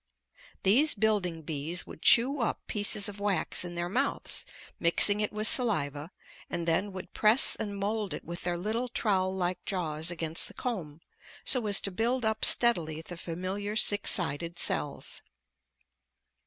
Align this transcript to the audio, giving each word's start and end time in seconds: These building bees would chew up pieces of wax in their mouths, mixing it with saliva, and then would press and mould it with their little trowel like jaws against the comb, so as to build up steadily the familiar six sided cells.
These 0.63 0.95
building 0.95 1.43
bees 1.43 1.85
would 1.85 2.01
chew 2.01 2.41
up 2.41 2.65
pieces 2.65 3.07
of 3.07 3.19
wax 3.19 3.63
in 3.63 3.75
their 3.75 3.87
mouths, 3.87 4.47
mixing 4.79 5.19
it 5.19 5.31
with 5.31 5.45
saliva, 5.45 6.09
and 6.49 6.67
then 6.67 6.91
would 6.91 7.13
press 7.13 7.55
and 7.55 7.77
mould 7.77 8.11
it 8.15 8.23
with 8.25 8.41
their 8.41 8.57
little 8.57 8.87
trowel 8.87 9.31
like 9.31 9.63
jaws 9.63 10.09
against 10.09 10.47
the 10.47 10.55
comb, 10.55 11.01
so 11.45 11.67
as 11.67 11.79
to 11.81 11.91
build 11.91 12.25
up 12.25 12.43
steadily 12.43 13.01
the 13.03 13.15
familiar 13.15 13.75
six 13.75 14.09
sided 14.09 14.57
cells. 14.57 15.21